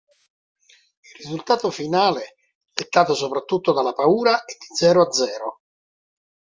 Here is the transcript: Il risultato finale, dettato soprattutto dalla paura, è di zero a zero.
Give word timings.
Il 1.03 1.11
risultato 1.15 1.69
finale, 1.69 2.35
dettato 2.73 3.13
soprattutto 3.13 3.71
dalla 3.71 3.93
paura, 3.93 4.45
è 4.45 4.57
di 4.59 4.75
zero 4.75 5.03
a 5.07 5.11
zero. 5.11 5.61